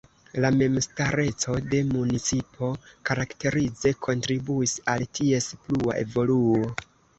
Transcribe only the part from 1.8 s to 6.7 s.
municipo karakterize kontribuis al ties plua evoluo.